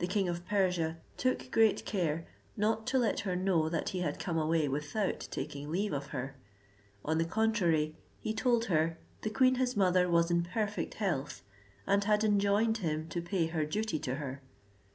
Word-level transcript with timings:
The 0.00 0.06
king 0.06 0.28
of 0.28 0.44
Persia 0.44 0.98
took 1.16 1.50
great 1.50 1.86
care 1.86 2.26
not 2.58 2.86
to 2.88 2.98
let 2.98 3.20
her 3.20 3.34
know 3.34 3.70
that 3.70 3.88
he 3.88 4.00
had 4.00 4.18
come 4.18 4.36
away 4.36 4.68
with 4.68 4.94
out 4.94 5.26
taking 5.30 5.70
leave 5.70 5.94
of 5.94 6.08
her; 6.08 6.36
on 7.06 7.16
the 7.16 7.24
contrary 7.24 7.96
he 8.18 8.34
told 8.34 8.66
her, 8.66 8.98
the 9.22 9.30
queen 9.30 9.54
his 9.54 9.78
mother 9.78 10.10
was 10.10 10.30
in 10.30 10.42
perfect 10.42 10.92
health, 11.00 11.40
and 11.86 12.04
had 12.04 12.22
enjoined 12.22 12.76
him 12.84 13.08
to 13.08 13.22
pay 13.22 13.46
her 13.46 13.64
duty 13.64 13.98
to 14.00 14.16
her. 14.16 14.42